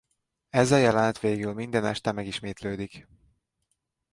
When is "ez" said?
0.49-0.71